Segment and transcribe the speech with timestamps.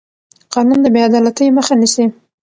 [0.53, 2.05] قانون د بې عدالتۍ مخه نیسي